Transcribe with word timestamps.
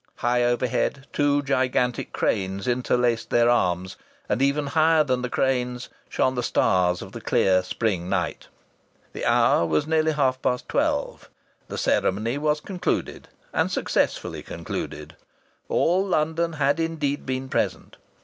High 0.15 0.43
overhead 0.43 1.05
two 1.13 1.43
gigantic 1.43 2.11
cranes 2.11 2.67
interlaced 2.67 3.29
their 3.29 3.51
arms; 3.51 3.97
and, 4.27 4.41
even 4.41 4.65
higher 4.65 5.03
than 5.03 5.21
the 5.21 5.29
cranes, 5.29 5.89
shone 6.09 6.33
the 6.33 6.41
stars 6.41 7.03
of 7.03 7.11
the 7.11 7.21
clear 7.21 7.61
spring 7.61 8.09
night. 8.09 8.47
The 9.13 9.25
hour 9.25 9.63
was 9.63 9.85
nearly 9.85 10.13
half 10.13 10.41
past 10.41 10.67
twelve. 10.67 11.29
The 11.67 11.77
ceremony 11.77 12.39
was 12.39 12.61
concluded 12.61 13.27
and 13.53 13.71
successfully 13.71 14.41
concluded. 14.41 15.17
All 15.69 16.03
London 16.03 16.53
had 16.53 16.79
indeed 16.79 17.27
been 17.27 17.47
present. 17.47 17.97